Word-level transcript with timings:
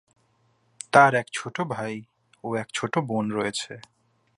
তার 0.93 1.11
এক 1.15 1.27
ছোট 1.33 1.55
ভাই 1.71 1.95
ও 2.43 2.47
এক 2.55 2.67
ছোট 2.73 2.93
বোন 2.99 3.25
রয়েছে। 3.31 3.73